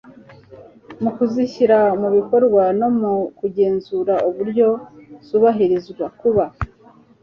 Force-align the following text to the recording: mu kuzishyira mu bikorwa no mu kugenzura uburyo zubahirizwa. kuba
mu 1.01 1.09
kuzishyira 1.15 1.79
mu 2.01 2.09
bikorwa 2.15 2.63
no 2.79 2.89
mu 2.99 3.13
kugenzura 3.39 4.13
uburyo 4.29 4.67
zubahirizwa. 5.27 6.05
kuba 6.19 6.45